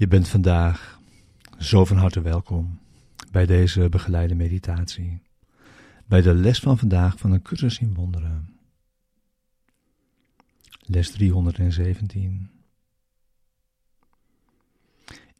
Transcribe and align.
Je 0.00 0.08
bent 0.08 0.28
vandaag 0.28 1.00
zo 1.58 1.84
van 1.84 1.96
harte 1.96 2.20
welkom 2.20 2.78
bij 3.30 3.46
deze 3.46 3.88
begeleide 3.88 4.34
meditatie, 4.34 5.22
bij 6.06 6.20
de 6.20 6.34
les 6.34 6.58
van 6.58 6.78
vandaag 6.78 7.18
van 7.18 7.32
een 7.32 7.42
cursus 7.42 7.78
in 7.78 7.94
wonderen. 7.94 8.58
Les 10.80 11.10
317. 11.10 12.50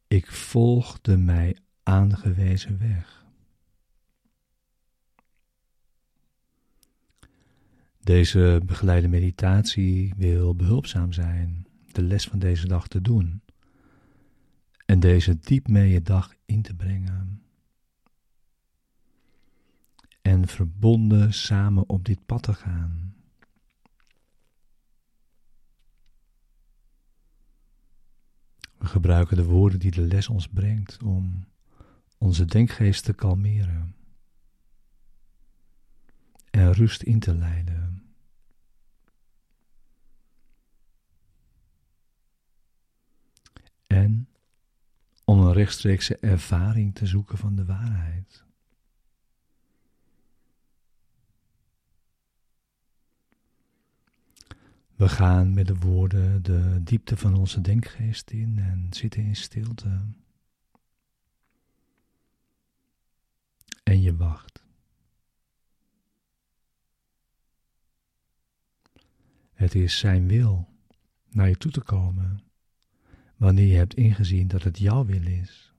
Ik 0.08 0.26
volg 0.26 1.00
de 1.00 1.16
mij 1.16 1.56
aangewezen 1.82 2.78
weg. 2.78 3.24
Deze 8.00 8.60
begeleide 8.66 9.08
meditatie 9.08 10.14
wil 10.16 10.54
behulpzaam 10.54 11.12
zijn 11.12 11.66
de 11.92 12.02
les 12.02 12.24
van 12.24 12.38
deze 12.38 12.66
dag 12.66 12.88
te 12.88 13.00
doen 13.00 13.42
en 14.90 15.00
deze 15.00 15.38
diep 15.38 15.68
mee 15.68 16.02
dag 16.02 16.34
in 16.44 16.62
te 16.62 16.74
brengen. 16.74 17.42
En 20.22 20.46
verbonden 20.46 21.34
samen 21.34 21.88
op 21.88 22.04
dit 22.04 22.26
pad 22.26 22.42
te 22.42 22.54
gaan. 22.54 23.14
We 28.78 28.86
gebruiken 28.86 29.36
de 29.36 29.44
woorden 29.44 29.78
die 29.78 29.90
de 29.90 30.00
les 30.00 30.28
ons 30.28 30.48
brengt 30.48 31.02
om 31.02 31.44
onze 32.18 32.44
denkgeest 32.44 33.04
te 33.04 33.12
kalmeren 33.12 33.94
en 36.50 36.72
rust 36.72 37.02
in 37.02 37.18
te 37.18 37.34
leiden. 37.34 38.14
En 43.86 44.30
om 45.30 45.40
een 45.40 45.49
rechtstreekse 45.60 46.16
ervaring 46.18 46.94
te 46.94 47.06
zoeken 47.06 47.38
van 47.38 47.56
de 47.56 47.64
waarheid. 47.64 48.44
We 54.96 55.08
gaan 55.08 55.54
met 55.54 55.66
de 55.66 55.76
woorden 55.76 56.42
de 56.42 56.82
diepte 56.82 57.16
van 57.16 57.34
onze 57.34 57.60
denkgeest 57.60 58.30
in 58.30 58.58
en 58.58 58.86
zitten 58.90 59.22
in 59.22 59.36
stilte. 59.36 60.00
En 63.82 64.00
je 64.00 64.16
wacht. 64.16 64.62
Het 69.52 69.74
is 69.74 69.98
Zijn 69.98 70.28
wil 70.28 70.68
naar 71.28 71.48
je 71.48 71.56
toe 71.56 71.70
te 71.70 71.80
komen 71.80 72.49
wanneer 73.40 73.66
je 73.66 73.76
hebt 73.76 73.94
ingezien 73.94 74.48
dat 74.48 74.62
het 74.62 74.78
jouw 74.78 75.04
wil 75.04 75.26
is, 75.26 75.72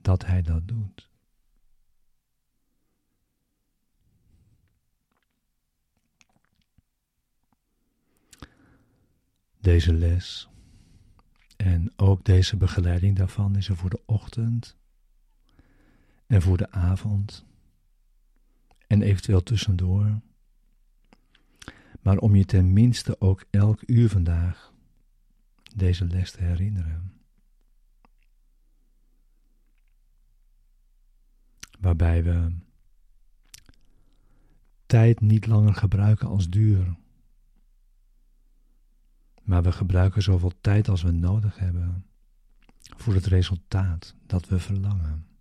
dat 0.00 0.24
Hij 0.24 0.42
dat 0.42 0.68
doet. 0.68 1.10
Deze 9.60 9.92
les 9.92 10.48
en 11.56 11.92
ook 11.96 12.24
deze 12.24 12.56
begeleiding 12.56 13.16
daarvan 13.16 13.56
is 13.56 13.68
er 13.68 13.76
voor 13.76 13.90
de 13.90 14.02
ochtend 14.06 14.76
en 16.26 16.42
voor 16.42 16.56
de 16.56 16.70
avond 16.70 17.44
en 18.86 19.02
eventueel 19.02 19.42
tussendoor. 19.42 20.20
Maar 22.00 22.18
om 22.18 22.34
je 22.34 22.44
tenminste 22.44 23.20
ook 23.20 23.44
elk 23.50 23.82
uur 23.86 24.08
vandaag 24.08 24.73
deze 25.74 26.04
les 26.04 26.30
te 26.30 26.42
herinneren. 26.42 27.12
Waarbij 31.80 32.24
we 32.24 32.56
tijd 34.86 35.20
niet 35.20 35.46
langer 35.46 35.74
gebruiken 35.74 36.28
als 36.28 36.48
duur, 36.48 36.96
maar 39.42 39.62
we 39.62 39.72
gebruiken 39.72 40.22
zoveel 40.22 40.52
tijd 40.60 40.88
als 40.88 41.02
we 41.02 41.10
nodig 41.10 41.58
hebben 41.58 42.06
voor 42.96 43.14
het 43.14 43.26
resultaat 43.26 44.14
dat 44.26 44.48
we 44.48 44.58
verlangen. 44.58 45.33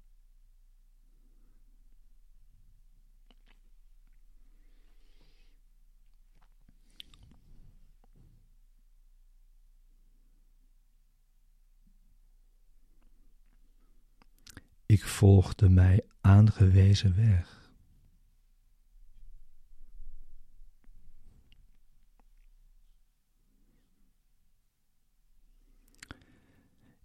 Ik 14.94 15.04
volgde 15.04 15.70
mij 15.70 16.06
aangewezen 16.22 17.16
weg. 17.16 17.72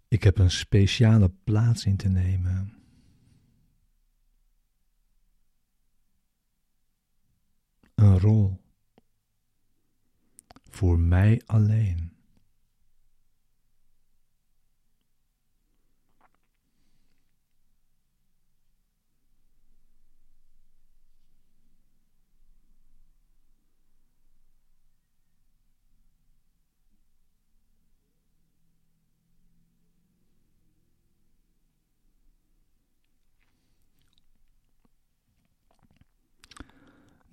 Ik 0.07 0.23
heb 0.23 0.37
een 0.37 0.51
speciale 0.51 1.29
plaats 1.43 1.85
in 1.85 1.97
te 1.97 2.09
nemen. 2.09 2.73
Een 7.95 8.19
rol. 8.19 8.61
Voor 10.69 10.99
mij 10.99 11.41
alleen. 11.45 12.18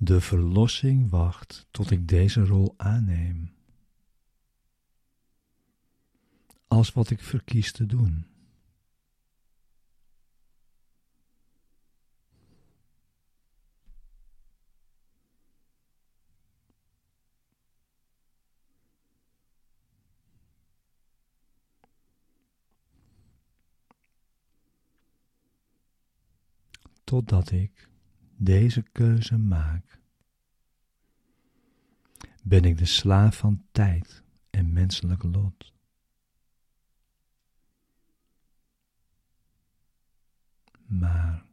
De 0.07 0.21
verlossing 0.21 1.11
wacht 1.11 1.67
tot 1.71 1.91
ik 1.91 2.09
deze 2.09 2.45
rol 2.45 2.75
aanneem. 2.77 3.55
Als 6.69 6.93
wat 6.93 7.11
ik 7.11 7.21
verkies 7.21 7.73
te 7.73 7.87
doen. 7.87 8.27
Totdat 27.05 27.51
ik 27.51 27.89
deze 28.37 28.83
keuze 28.83 29.39
maak, 29.39 30.01
ben 32.43 32.65
ik 32.65 32.79
de 32.79 32.85
slaaf 32.85 33.37
van 33.37 33.65
tijd 33.73 34.23
en 34.51 34.73
menselijk 34.73 35.23
lot. 35.23 35.73
Maar 40.87 41.45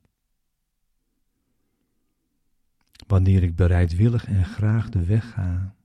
wanneer 3.08 3.44
ik 3.44 3.56
bereidwillig 3.56 4.26
en 4.26 4.46
graag 4.46 4.90
de 4.90 5.06
weg 5.06 5.32
ga, 5.32 5.76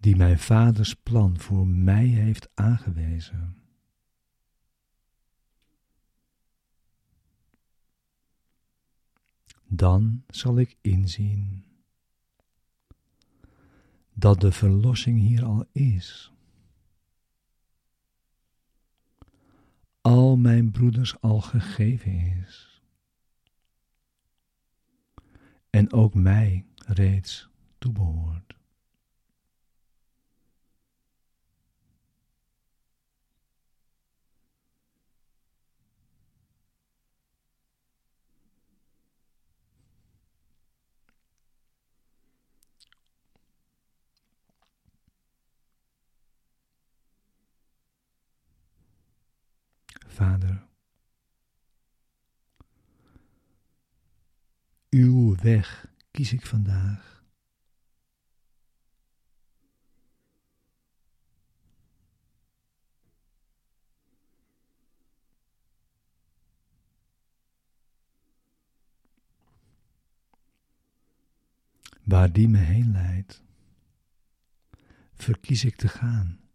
die 0.00 0.16
mijn 0.16 0.38
vaders 0.38 0.94
plan 0.94 1.38
voor 1.38 1.66
mij 1.66 2.06
heeft 2.06 2.48
aangewezen, 2.54 3.56
dan 9.68 10.24
zal 10.28 10.58
ik 10.58 10.76
inzien 10.80 11.64
dat 14.14 14.40
de 14.40 14.52
verlossing 14.52 15.20
hier 15.20 15.44
al 15.44 15.64
is. 15.72 16.32
Al 20.00 20.36
mijn 20.36 20.70
broeders 20.70 21.20
al 21.20 21.40
gegeven 21.40 22.12
is. 22.12 22.82
En 25.70 25.92
ook 25.92 26.14
mij 26.14 26.66
reeds 26.86 27.48
toebehoort. 27.78 28.57
Vader. 50.18 50.66
Uw 54.90 55.36
weg 55.36 55.86
kies 56.10 56.32
ik 56.32 56.46
vandaag. 56.46 57.24
Waar 72.04 72.32
die 72.32 72.48
me 72.48 72.58
heen 72.58 72.92
leidt, 72.92 73.42
verkies 75.14 75.64
ik 75.64 75.76
te 75.76 75.88
gaan. 75.88 76.47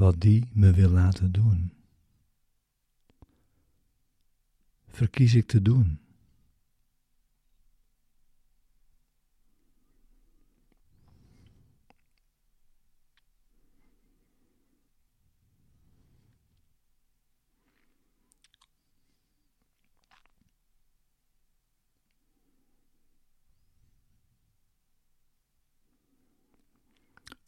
Wat 0.00 0.20
die 0.20 0.48
me 0.52 0.72
wil 0.72 0.90
laten 0.90 1.32
doen, 1.32 1.72
verkies 4.88 5.34
ik 5.34 5.46
te 5.46 5.62
doen. 5.62 5.98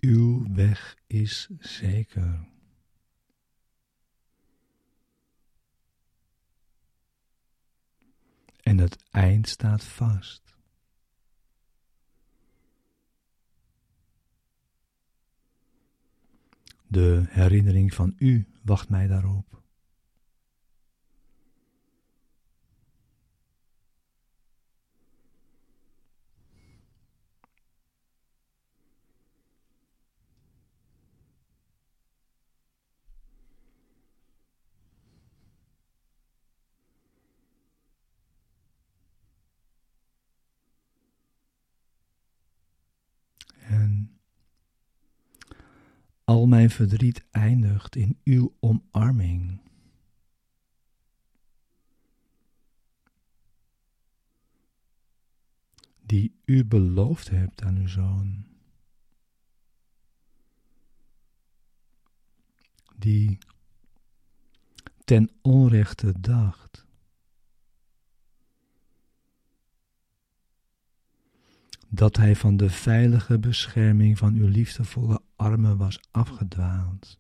Uw 0.01 0.32
weg 0.49 0.97
is 1.07 1.49
zeker. 1.59 2.49
En 8.63 8.79
het 8.79 9.05
eind 9.11 9.49
staat 9.49 9.85
vast. 9.85 10.57
De 16.87 17.25
herinnering 17.29 17.95
van 17.95 18.15
u 18.19 18.47
wacht 18.63 18.89
mij 18.89 19.07
daarop. 19.07 19.62
Al 46.33 46.47
mijn 46.47 46.71
verdriet 46.71 47.25
eindigt 47.31 47.97
in 47.97 48.19
uw 48.25 48.57
omarming. 48.61 49.61
Die 56.01 56.41
u 56.45 56.65
beloofd 56.65 57.31
hebt 57.31 57.63
aan 57.63 57.77
uw 57.77 57.87
zoon. 57.87 58.47
Die 62.97 63.39
ten 65.05 65.31
onrechte 65.43 66.21
dacht 66.21 66.87
dat 71.95 72.17
hij 72.17 72.37
van 72.37 72.57
de 72.57 72.71
veilige 72.71 73.39
bescherming 73.39 74.19
van 74.19 74.35
uw 74.35 74.47
liefdevolle 74.47 75.21
armen 75.37 75.77
was 75.77 76.01
afgedwaald. 76.11 77.19